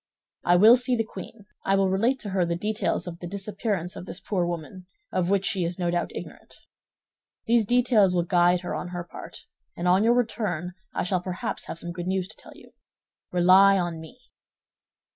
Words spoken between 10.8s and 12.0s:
I shall perhaps have some